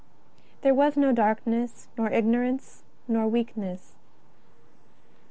[0.61, 3.97] There was no darkness, nor ignorance, nor weakness.